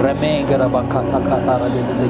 Remengara 0.00 0.68
bakata 0.68 1.20
katara 1.20 1.68
de 1.68 1.82
de 1.82 2.08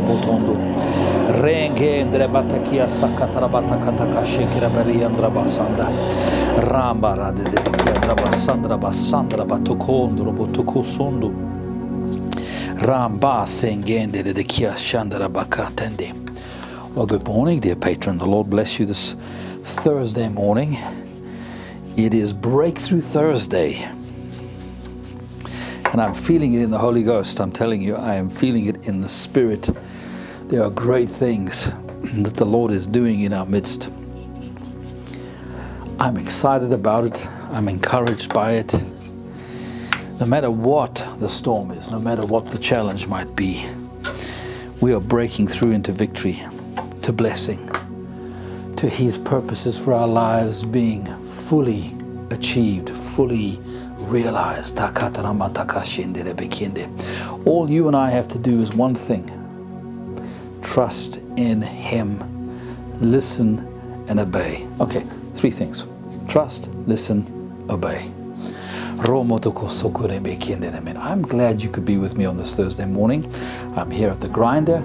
botondo. 0.00 0.56
Renge 1.42 2.02
andre 2.02 2.28
batakia 2.28 2.86
sakatara 2.86 3.48
batakata 3.48 4.06
basanda. 5.30 5.88
De 7.32 8.76
basandra 8.76 9.44
botokosondo. 10.32 11.32
Ramba 12.76 13.46
sengende. 13.46 14.22
Well, 16.94 17.06
good 17.06 17.26
morning, 17.26 17.60
dear 17.60 17.74
patron. 17.76 18.18
The 18.18 18.26
Lord 18.26 18.50
bless 18.50 18.78
you 18.78 18.86
this 18.86 19.16
Thursday 19.64 20.28
morning. 20.28 20.76
It 21.96 22.14
is 22.14 22.32
Breakthrough 22.32 23.00
Thursday. 23.00 23.82
And 25.92 26.00
I'm 26.00 26.14
feeling 26.14 26.54
it 26.54 26.62
in 26.62 26.70
the 26.70 26.78
Holy 26.78 27.02
Ghost. 27.02 27.40
I'm 27.40 27.52
telling 27.52 27.82
you, 27.82 27.96
I 27.96 28.14
am 28.14 28.30
feeling 28.30 28.66
it 28.66 28.86
in 28.86 29.00
the 29.00 29.08
Spirit. 29.08 29.70
There 30.44 30.62
are 30.62 30.70
great 30.70 31.08
things 31.08 31.72
that 32.02 32.34
the 32.34 32.46
Lord 32.46 32.72
is 32.72 32.86
doing 32.86 33.20
in 33.20 33.32
our 33.32 33.46
midst. 33.46 33.90
I'm 36.00 36.16
excited 36.16 36.72
about 36.72 37.04
it. 37.04 37.26
I'm 37.50 37.68
encouraged 37.68 38.32
by 38.34 38.52
it. 38.52 38.74
No 40.18 40.26
matter 40.26 40.50
what 40.50 41.06
the 41.18 41.28
storm 41.28 41.70
is, 41.72 41.90
no 41.90 41.98
matter 41.98 42.26
what 42.26 42.46
the 42.46 42.58
challenge 42.58 43.06
might 43.06 43.34
be, 43.36 43.66
we 44.80 44.92
are 44.92 45.00
breaking 45.00 45.46
through 45.46 45.70
into 45.72 45.92
victory 45.92 46.42
to 47.02 47.12
blessing, 47.12 47.70
to 48.82 48.88
His 48.88 49.16
purposes 49.16 49.78
for 49.78 49.92
our 49.92 50.08
lives 50.08 50.64
being 50.64 51.06
fully 51.22 51.94
achieved, 52.32 52.90
fully 52.90 53.56
realized. 54.08 54.76
All 57.46 57.70
you 57.70 57.86
and 57.86 57.96
I 57.96 58.10
have 58.10 58.26
to 58.26 58.38
do 58.40 58.60
is 58.60 58.74
one 58.74 58.96
thing 58.96 59.30
trust 60.62 61.18
in 61.36 61.62
Him, 61.62 62.18
listen, 63.00 63.60
and 64.08 64.18
obey. 64.18 64.66
Okay, 64.80 65.06
three 65.34 65.52
things 65.52 65.86
trust, 66.26 66.68
listen, 66.88 67.24
obey. 67.70 68.10
I'm 70.98 71.22
glad 71.22 71.62
you 71.62 71.70
could 71.70 71.84
be 71.84 71.98
with 71.98 72.16
me 72.16 72.24
on 72.24 72.36
this 72.36 72.56
Thursday 72.56 72.86
morning. 72.86 73.32
I'm 73.76 73.92
here 73.92 74.10
at 74.10 74.20
the 74.20 74.28
grinder. 74.28 74.78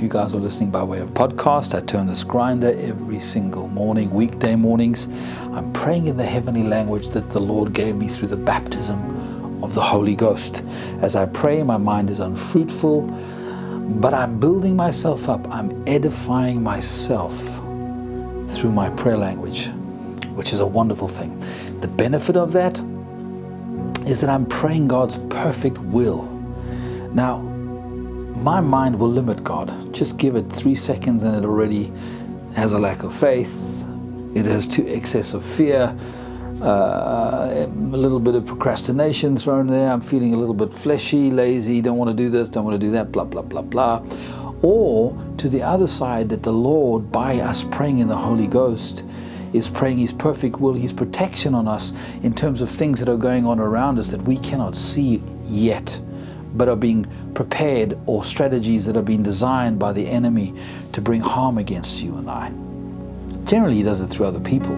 If 0.00 0.04
you 0.04 0.08
guys 0.08 0.34
are 0.34 0.38
listening 0.38 0.70
by 0.70 0.82
way 0.82 1.00
of 1.00 1.10
podcast, 1.10 1.74
I 1.74 1.84
turn 1.84 2.06
this 2.06 2.24
grinder 2.24 2.74
every 2.80 3.20
single 3.20 3.68
morning, 3.68 4.10
weekday 4.10 4.56
mornings. 4.56 5.08
I'm 5.52 5.70
praying 5.74 6.06
in 6.06 6.16
the 6.16 6.24
heavenly 6.24 6.62
language 6.62 7.10
that 7.10 7.28
the 7.28 7.38
Lord 7.38 7.74
gave 7.74 7.96
me 7.96 8.08
through 8.08 8.28
the 8.28 8.36
baptism 8.38 9.62
of 9.62 9.74
the 9.74 9.82
Holy 9.82 10.16
Ghost. 10.16 10.64
As 11.02 11.16
I 11.16 11.26
pray, 11.26 11.62
my 11.62 11.76
mind 11.76 12.08
is 12.08 12.18
unfruitful, 12.18 13.08
but 14.00 14.14
I'm 14.14 14.40
building 14.40 14.74
myself 14.74 15.28
up. 15.28 15.46
I'm 15.50 15.86
edifying 15.86 16.62
myself 16.62 17.36
through 18.48 18.72
my 18.72 18.88
prayer 18.96 19.18
language, 19.18 19.66
which 20.32 20.54
is 20.54 20.60
a 20.60 20.66
wonderful 20.66 21.08
thing. 21.08 21.38
The 21.82 21.88
benefit 21.88 22.38
of 22.38 22.52
that 22.52 22.78
is 24.08 24.22
that 24.22 24.30
I'm 24.30 24.46
praying 24.46 24.88
God's 24.88 25.18
perfect 25.28 25.76
will. 25.76 26.24
Now, 27.12 27.36
my 28.40 28.62
mind 28.62 28.98
will 28.98 29.10
limit 29.10 29.44
God. 29.44 29.70
Just 29.92 30.18
give 30.18 30.36
it 30.36 30.50
three 30.50 30.74
seconds 30.74 31.22
and 31.22 31.36
it 31.36 31.44
already 31.44 31.92
has 32.54 32.72
a 32.72 32.78
lack 32.78 33.02
of 33.02 33.14
faith. 33.14 33.54
It 34.34 34.46
has 34.46 34.66
too 34.66 34.86
excess 34.86 35.34
of 35.34 35.44
fear, 35.44 35.96
uh, 36.62 37.66
a 37.66 37.66
little 37.66 38.20
bit 38.20 38.34
of 38.34 38.46
procrastination 38.46 39.36
thrown 39.36 39.66
there. 39.66 39.90
I'm 39.90 40.00
feeling 40.00 40.34
a 40.34 40.36
little 40.36 40.54
bit 40.54 40.72
fleshy, 40.72 41.30
lazy, 41.30 41.80
don't 41.80 41.98
want 41.98 42.10
to 42.10 42.22
do 42.22 42.30
this, 42.30 42.48
don't 42.48 42.64
want 42.64 42.80
to 42.80 42.86
do 42.86 42.92
that, 42.92 43.10
blah, 43.10 43.24
blah, 43.24 43.42
blah, 43.42 43.62
blah. 43.62 44.04
Or 44.62 45.16
to 45.38 45.48
the 45.48 45.62
other 45.62 45.86
side, 45.86 46.28
that 46.28 46.42
the 46.42 46.52
Lord, 46.52 47.10
by 47.10 47.40
us 47.40 47.64
praying 47.64 47.98
in 47.98 48.08
the 48.08 48.16
Holy 48.16 48.46
Ghost, 48.46 49.04
is 49.52 49.68
praying 49.68 49.98
His 49.98 50.12
perfect 50.12 50.60
will, 50.60 50.74
His 50.74 50.92
protection 50.92 51.54
on 51.54 51.66
us 51.66 51.92
in 52.22 52.34
terms 52.34 52.60
of 52.60 52.70
things 52.70 53.00
that 53.00 53.08
are 53.08 53.16
going 53.16 53.46
on 53.46 53.58
around 53.58 53.98
us 53.98 54.10
that 54.10 54.22
we 54.22 54.36
cannot 54.36 54.76
see 54.76 55.22
yet 55.44 56.00
but 56.54 56.68
are 56.68 56.76
being 56.76 57.06
prepared 57.34 57.98
or 58.06 58.24
strategies 58.24 58.84
that 58.86 58.96
are 58.96 59.02
being 59.02 59.22
designed 59.22 59.78
by 59.78 59.92
the 59.92 60.06
enemy 60.06 60.54
to 60.92 61.00
bring 61.00 61.20
harm 61.20 61.58
against 61.58 62.02
you 62.02 62.16
and 62.16 62.30
I. 62.30 62.52
Generally, 63.44 63.76
he 63.76 63.82
does 63.82 64.00
it 64.00 64.06
through 64.08 64.26
other 64.26 64.40
people. 64.40 64.76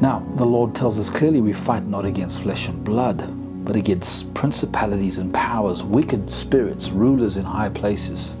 Now, 0.00 0.20
the 0.36 0.46
Lord 0.46 0.74
tells 0.74 0.98
us 0.98 1.10
clearly 1.10 1.40
we 1.40 1.52
fight 1.52 1.84
not 1.84 2.04
against 2.04 2.42
flesh 2.42 2.68
and 2.68 2.84
blood, 2.84 3.24
but 3.64 3.74
against 3.76 4.32
principalities 4.34 5.18
and 5.18 5.32
powers, 5.34 5.82
wicked 5.82 6.30
spirits, 6.30 6.90
rulers 6.90 7.36
in 7.36 7.44
high 7.44 7.68
places. 7.68 8.34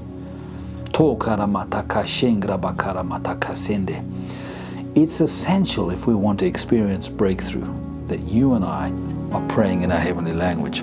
It's 4.94 5.20
essential 5.20 5.90
if 5.90 6.06
we 6.06 6.14
want 6.14 6.40
to 6.40 6.46
experience 6.46 7.08
breakthrough 7.08 7.72
that 8.06 8.20
you 8.20 8.54
and 8.54 8.64
I 8.64 8.90
are 9.32 9.46
praying 9.48 9.82
in 9.82 9.92
our 9.92 9.98
heavenly 9.98 10.32
language. 10.32 10.82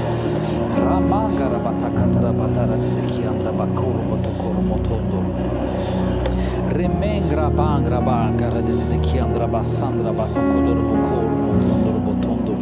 shanda. 0.61 0.85
Ramanga 0.85 1.49
rabatakatara 1.49 2.31
batara 2.33 2.77
de 2.77 3.01
kiandra 3.07 3.51
bakoro 3.51 4.01
motokoro 4.09 4.61
motondo. 4.61 5.21
Remengra 6.69 7.49
bangra 7.49 7.99
bangra 8.01 8.61
de 8.61 8.75
de 8.75 8.97
kiandra 8.99 9.47
basandra 9.47 10.11
batakodoro 10.11 10.81
bokoro 10.81 11.29
motondo 11.29 11.99
botondo. 11.99 12.55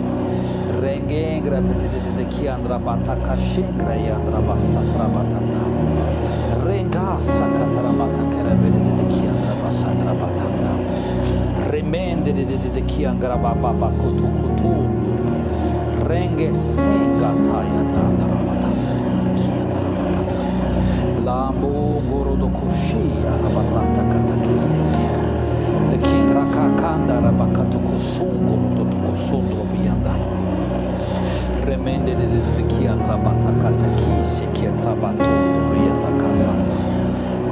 Rengengra 0.80 1.62
de 1.62 1.74
de 1.74 2.16
de 2.18 2.26
kiandra 2.26 2.80
batakashengra 2.80 3.96
yandra 3.96 4.40
basatra 4.40 5.08
batanda. 5.08 5.62
Renga 6.66 7.20
sakatara 7.20 7.92
batakara 7.92 8.56
de 8.56 8.70
de 8.70 9.06
kiandra 9.10 9.56
basandra 9.64 10.14
batanda. 10.14 10.72
Remende 11.70 12.34
de 12.34 12.46
de 12.46 12.70
de 12.74 12.82
kiandra 12.82 13.38
baba 13.38 13.92
kotokotondo 13.92 14.89
renge 16.10 16.50
senga 16.56 17.32
taya 17.46 17.82
nanda 17.86 18.26
ramatanda 18.34 18.94
titikia 19.10 19.78
ramatanda 19.86 21.22
lambo 21.26 22.02
goro 22.10 22.34
do 22.36 22.50
kushi 22.50 23.06
arabarata 23.34 24.04
kataki 24.12 24.56
senge 24.58 25.06
the 25.92 25.98
king 26.08 26.30
rakakanda 26.34 27.22
rabakato 27.26 27.78
kusungo 27.86 28.58
do 28.76 28.84
kusundro 29.06 29.64
biyanda 29.72 30.14
remende 31.68 32.18
de 32.18 32.26
de 32.34 32.40
de 32.58 32.64
sekia 34.26 34.72
trabato 34.82 35.30
do 35.30 35.62
riyata 35.74 36.12
kasanda 36.22 36.78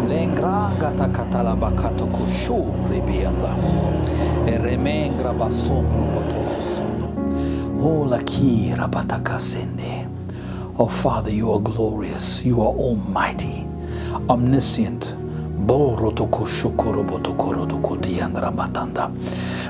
lengranga 0.09 0.89
takatala 0.97 1.53
bakato 1.55 2.05
kushu 2.05 2.65
ribiyanda 2.89 3.53
e 4.47 4.57
remengra 4.57 5.31
kusundo 6.49 7.06
Oh, 10.79 10.87
Father, 10.87 11.31
you 11.31 11.53
are 11.53 11.59
glorious. 11.59 12.43
You 12.45 12.61
are 12.61 12.67
almighty, 12.67 13.65
omniscient. 14.29 15.15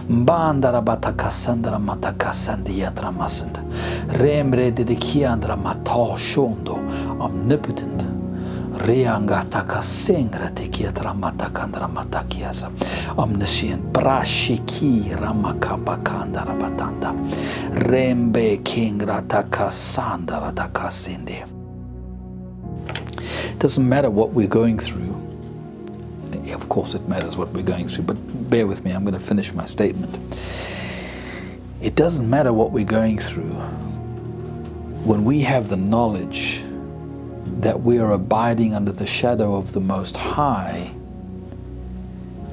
Mbandara 0.09 0.81
batakasandra 0.81 1.79
matakasandiatra 1.79 3.11
masanda. 3.11 3.63
Remre 4.19 4.71
dedikiandra 4.71 5.55
mata 5.55 6.17
shondo. 6.17 6.79
Omnipotent. 7.19 8.16
Rembe. 17.74 18.57
It 23.51 23.60
doesn't 23.60 23.89
matter 23.89 24.10
what 24.10 24.31
we're 24.31 24.48
going 24.48 24.80
through 24.80 25.28
of 26.54 26.69
course, 26.69 26.94
it 26.94 27.07
matters 27.10 27.36
what 27.36 27.50
we're 27.50 27.63
going 27.63 27.88
through, 27.88 28.06
but 28.06 28.50
bear 28.50 28.68
with 28.68 28.86
me, 28.86 28.92
I'm 28.92 29.04
going 29.04 29.13
to 29.13 29.19
finish 29.19 29.51
my 29.51 29.66
statement. 29.66 30.18
It 31.81 31.95
doesn't 31.95 32.30
matter 32.30 32.54
what 32.54 32.72
we're 32.72 32.86
going 32.86 33.19
through 33.19 33.54
when 35.04 35.25
we 35.25 35.42
have 35.42 35.68
the 35.69 35.78
knowledge 35.78 36.63
that 37.62 37.81
we 37.81 38.00
are 38.00 38.12
abiding 38.12 38.74
under 38.74 38.92
the 38.92 39.06
shadow 39.06 39.56
of 39.56 39.74
the 39.74 39.80
Most 39.80 40.18
High 40.18 40.94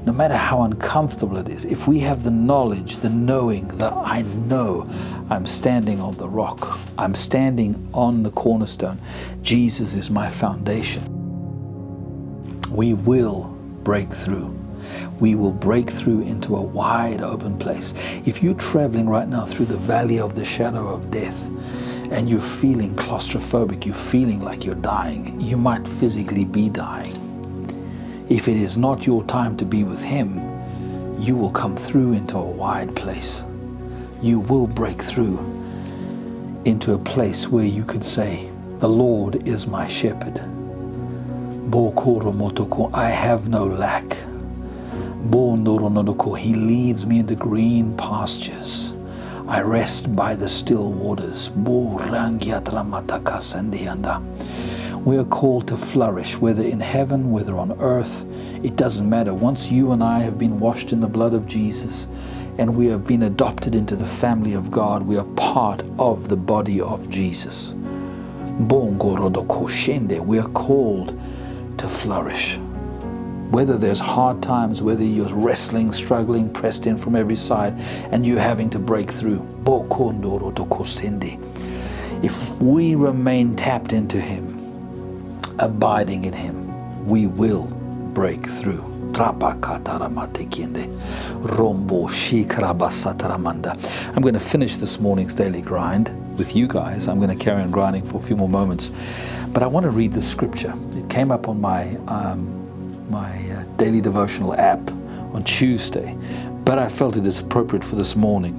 no 0.05 0.12
matter 0.12 0.37
how 0.37 0.62
uncomfortable 0.62 1.39
it 1.39 1.49
is, 1.49 1.65
if 1.65 1.89
we 1.89 2.01
have 2.01 2.25
the 2.25 2.31
knowledge, 2.31 2.99
the 2.99 3.09
knowing 3.09 3.69
that 3.79 3.93
I 3.93 4.23
know 4.23 4.89
I'm 5.31 5.47
standing 5.47 6.01
on 6.01 6.17
the 6.19 6.29
rock, 6.29 6.79
I'm 6.99 7.15
standing 7.15 7.89
on 7.95 8.23
the 8.23 8.31
cornerstone, 8.31 9.01
Jesus 9.41 9.95
is 9.95 10.11
my 10.11 10.29
foundation, 10.29 11.03
we 12.71 12.93
will 12.93 13.45
break 13.83 14.12
through. 14.12 14.55
We 15.19 15.35
will 15.35 15.53
break 15.53 15.89
through 15.89 16.23
into 16.23 16.57
a 16.57 16.62
wide 16.62 17.23
open 17.23 17.57
place. 17.57 17.95
If 18.27 18.43
you're 18.43 18.55
traveling 18.55 19.09
right 19.09 19.27
now 19.27 19.47
through 19.47 19.67
the 19.67 19.79
valley 19.79 20.19
of 20.19 20.35
the 20.35 20.45
shadow 20.45 20.93
of 20.93 21.11
death, 21.11 21.49
and 22.12 22.29
you're 22.29 22.41
feeling 22.41 22.95
claustrophobic, 22.95 23.85
you're 23.87 23.95
feeling 23.95 24.41
like 24.41 24.65
you're 24.65 24.75
dying, 24.75 25.41
you 25.41 25.56
might 25.56 25.87
physically 25.87 26.45
be 26.45 26.69
dying 26.69 27.25
if 28.29 28.49
it 28.49 28.56
is 28.56 28.79
not 28.79 29.06
your 29.06 29.23
time 29.25 29.56
to 29.59 29.67
be 29.67 29.85
with 29.85 30.03
Him, 30.03 30.41
you 31.21 31.37
will 31.37 31.51
come 31.51 31.77
through 31.77 32.15
into 32.15 32.37
a 32.37 32.43
wide 32.43 32.97
place. 32.97 33.45
You 34.23 34.41
will 34.41 34.67
break 34.67 35.01
through 35.03 35.39
into 36.65 36.95
a 36.95 36.99
place 36.99 37.49
where 37.49 37.67
you 37.67 37.85
could 37.85 38.03
say, 38.05 38.49
The 38.79 38.89
Lord 38.89 39.47
is 39.47 39.67
my 39.67 39.87
shepherd. 39.89 40.39
I 42.95 43.11
have 43.11 43.49
no 43.49 43.67
lack. 43.67 44.17
He 46.39 46.55
leads 46.55 47.07
me 47.07 47.19
into 47.19 47.35
green 47.35 47.95
pastures. 47.97 48.94
I 49.46 49.61
rest 49.61 50.17
by 50.17 50.35
the 50.35 50.49
still 50.49 50.91
waters. 50.91 51.50
We 51.50 51.99
are 55.19 55.25
called 55.25 55.69
to 55.69 55.76
flourish, 55.76 56.38
whether 56.38 56.62
in 56.62 56.81
heaven, 56.81 57.31
whether 57.31 57.58
on 57.58 57.79
earth. 57.79 58.25
It 58.64 58.76
doesn't 58.76 59.06
matter. 59.08 59.35
Once 59.35 59.70
you 59.70 59.93
and 59.93 60.02
I 60.02 60.20
have 60.20 60.38
been 60.38 60.58
washed 60.58 60.94
in 60.94 61.00
the 61.00 61.08
blood 61.08 61.35
of 61.35 61.46
Jesus 61.46 62.06
and 62.56 62.75
we 62.75 62.87
have 62.87 63.06
been 63.06 63.25
adopted 63.25 63.75
into 63.75 63.96
the 63.96 64.06
family 64.06 64.55
of 64.55 64.70
God, 64.70 65.02
we 65.02 65.19
are 65.19 65.26
part 65.37 65.82
of 65.99 66.31
the 66.31 66.38
body 66.38 66.81
of 66.81 67.11
Jesus. 67.11 67.75
We 67.75 67.85
are 70.38 70.49
called 70.55 71.20
to 71.76 71.87
flourish. 71.87 72.58
Whether 73.55 73.79
there's 73.79 74.01
hard 74.01 74.43
times, 74.43 74.83
whether 74.83 75.05
you're 75.05 75.33
wrestling, 75.33 75.93
struggling, 75.93 76.53
pressed 76.53 76.87
in 76.87 76.97
from 76.97 77.15
every 77.15 77.37
side, 77.37 77.75
and 78.11 78.27
you're 78.27 78.41
having 78.41 78.69
to 78.71 78.81
break 78.81 79.12
through. 79.12 79.47
If 82.21 82.61
we 82.61 82.97
remain 82.97 83.55
tapped 83.55 83.93
into 83.93 84.21
Him, 84.21 85.41
abiding 85.61 86.25
in 86.25 86.33
Him, 86.33 87.06
we 87.06 87.29
will 87.29 87.67
break 88.12 88.45
through. 88.45 88.83
I'm 89.15 89.39
going 94.21 94.35
to 94.35 94.41
finish 94.41 94.79
this 94.79 94.99
morning's 94.99 95.33
daily 95.33 95.62
grind 95.62 96.37
with 96.37 96.57
you 96.57 96.67
guys. 96.67 97.07
I'm 97.07 97.21
going 97.21 97.39
to 97.39 97.45
carry 97.45 97.62
on 97.62 97.71
grinding 97.71 98.05
for 98.05 98.17
a 98.17 98.21
few 98.21 98.35
more 98.35 98.49
moments, 98.49 98.91
but 99.53 99.62
I 99.62 99.69
want 99.69 99.85
to 99.85 99.91
read 99.91 100.12
the 100.12 100.23
scripture. 100.23 100.75
It 100.97 101.09
came 101.09 101.31
up 101.31 101.47
on 101.47 101.61
my 101.61 101.95
um, 102.09 102.63
my 103.09 103.51
uh, 103.51 103.65
daily 103.77 104.01
devotional 104.01 104.55
app 104.55 104.91
on 105.35 105.45
Tuesday, 105.45 106.17
but 106.65 106.79
I 106.79 106.89
felt 106.89 107.17
it 107.17 107.27
is 107.27 107.39
appropriate 107.39 107.85
for 107.85 107.97
this 107.97 108.17
morning. 108.17 108.55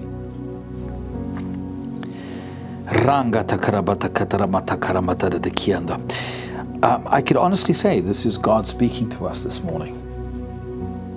Um, 6.84 7.08
I 7.08 7.22
could 7.22 7.38
honestly 7.38 7.74
say 7.74 8.00
this 8.00 8.26
is 8.26 8.38
God 8.38 8.68
speaking 8.68 9.10
to 9.12 9.26
us 9.26 9.44
this 9.44 9.62
morning. 9.64 10.02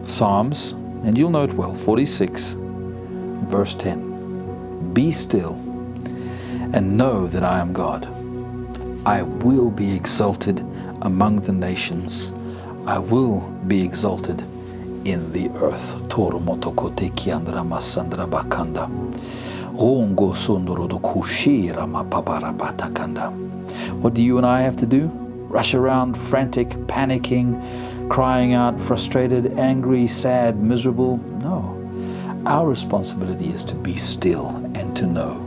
Psalms, 0.05 0.73
and 1.05 1.19
you'll 1.19 1.31
know 1.31 1.45
it 1.45 1.53
well, 1.53 1.75
46, 1.75 2.57
verse 2.59 3.75
10. 3.75 4.95
Be 4.95 5.13
still 5.13 5.55
and 6.73 6.97
know 6.97 7.27
that 7.27 7.45
I 7.45 7.59
am 7.61 7.73
God. 7.73 8.07
I 9.07 9.23
will 9.23 9.71
be 9.71 9.95
exalted 9.95 10.61
among 11.03 11.37
the 11.37 11.53
nations. 11.53 12.33
I 12.88 12.99
will 12.99 13.40
be 13.67 13.85
exalted 13.85 14.40
in 15.05 15.31
the 15.32 15.50
earth. 15.61 16.08
Toru 16.08 16.40
motokote 16.40 17.11
kiandra 17.11 17.62
masandra 17.62 18.26
bakanda. 18.26 18.88
Rongo 19.76 20.32
sondorodo 20.35 20.99
kushira 21.00 21.87
mapabara 21.87 22.56
batakanda. 22.56 23.31
What 24.00 24.14
do 24.14 24.23
you 24.23 24.38
and 24.38 24.46
I 24.46 24.62
have 24.62 24.76
to 24.76 24.87
do? 24.87 25.11
rush 25.49 25.75
around 25.75 26.17
frantic, 26.17 26.69
panicking, 26.87 27.58
crying 28.11 28.52
out, 28.52 28.81
frustrated, 28.81 29.58
angry, 29.58 30.06
sad, 30.06 30.62
miserable. 30.62 31.17
No. 31.40 31.75
Our 32.46 32.69
responsibility 32.69 33.50
is 33.50 33.64
to 33.64 33.75
be 33.75 33.96
still 33.96 34.49
and 34.75 34.94
to 34.96 35.06
know. 35.06 35.44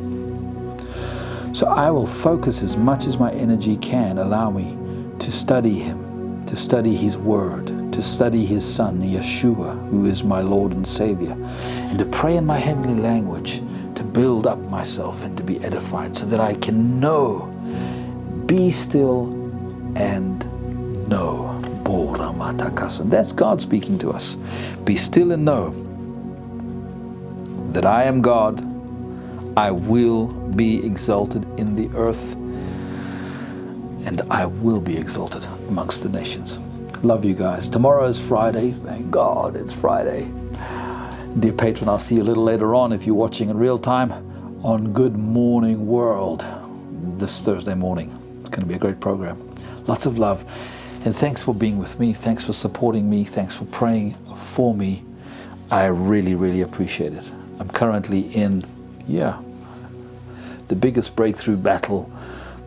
So 1.54 1.68
I 1.68 1.92
will 1.92 2.08
focus 2.08 2.64
as 2.64 2.78
much 2.78 3.06
as 3.06 3.18
my 3.18 3.32
energy 3.34 3.78
can 3.78 4.18
allow 4.18 4.50
me 4.50 4.78
to 5.20 5.32
study 5.32 5.80
Him, 5.80 6.11
to 6.52 6.58
study 6.58 6.94
His 6.94 7.18
Word, 7.18 7.68
to 7.94 8.02
study 8.02 8.46
His 8.46 8.62
Son, 8.62 9.02
Yeshua, 9.02 9.88
who 9.88 10.06
is 10.06 10.22
my 10.22 10.42
Lord 10.42 10.74
and 10.74 10.86
Savior, 10.86 11.32
and 11.32 11.98
to 11.98 12.04
pray 12.08 12.36
in 12.36 12.46
my 12.46 12.58
heavenly 12.58 13.02
language 13.02 13.62
to 13.96 14.04
build 14.04 14.46
up 14.46 14.60
myself 14.70 15.24
and 15.24 15.38
to 15.38 15.44
be 15.44 15.64
edified 15.64 16.18
so 16.18 16.26
that 16.26 16.42
I 16.42 16.56
can 16.56 17.00
know, 17.00 17.46
be 18.48 18.70
still 18.70 19.28
and 19.96 20.46
know. 21.08 21.58
That's 23.06 23.32
God 23.32 23.62
speaking 23.62 23.98
to 24.00 24.12
us. 24.12 24.36
Be 24.84 24.98
still 24.98 25.32
and 25.32 25.46
know 25.46 25.70
that 27.72 27.86
I 27.86 28.04
am 28.04 28.22
God. 28.22 28.60
I 29.58 29.72
will 29.72 30.28
be 30.28 30.86
exalted 30.86 31.46
in 31.58 31.78
the 31.78 31.90
earth, 31.98 32.36
and 34.06 34.22
I 34.30 34.46
will 34.46 34.82
be 34.82 34.98
exalted 34.98 35.46
amongst 35.70 36.04
the 36.04 36.10
nations. 36.10 36.60
Love 37.04 37.26
you 37.26 37.34
guys. 37.34 37.68
Tomorrow 37.68 38.08
is 38.08 38.20
Friday. 38.20 38.72
Thank 38.72 39.10
God 39.10 39.56
it's 39.56 39.74
Friday. 39.74 40.32
Dear 41.40 41.54
patron, 41.54 41.90
I'll 41.90 42.00
see 42.00 42.16
you 42.16 42.24
a 42.24 42.24
little 42.24 42.44
later 42.44 42.76
on 42.76 42.92
if 42.92 43.06
you're 43.06 43.16
watching 43.16 43.50
in 43.50 43.58
real 43.58 43.78
time 43.78 44.12
on 44.64 44.94
Good 44.94 45.16
Morning 45.16 45.88
World 45.88 46.46
this 47.18 47.42
Thursday 47.42 47.74
morning. 47.74 48.10
It's 48.42 48.50
going 48.50 48.62
to 48.62 48.68
be 48.68 48.76
a 48.76 48.80
great 48.80 49.00
program. 49.00 49.38
Lots 49.88 50.06
of 50.06 50.20
love. 50.20 50.44
And 51.06 51.16
thanks 51.16 51.42
for 51.42 51.56
being 51.56 51.80
with 51.80 52.00
me. 52.00 52.14
Thanks 52.14 52.46
for 52.46 52.54
supporting 52.54 53.10
me. 53.10 53.24
Thanks 53.24 53.56
for 53.56 53.66
praying 53.66 54.14
for 54.36 54.76
me. 54.76 55.04
I 55.72 55.86
really, 55.86 56.36
really 56.36 56.62
appreciate 56.62 57.14
it. 57.14 57.32
I'm 57.60 57.70
currently 57.70 58.22
in, 58.36 58.64
yeah, 59.08 59.42
the 60.68 60.76
biggest 60.76 61.16
breakthrough 61.16 61.58
battle 61.58 62.12